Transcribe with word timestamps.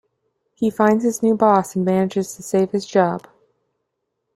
He 0.55 0.71
finds 0.71 1.03
his 1.03 1.21
new 1.21 1.35
boss 1.35 1.75
and 1.75 1.85
manages 1.85 2.35
to 2.35 2.41
save 2.41 2.71
his 2.71 2.87
job. 2.87 3.27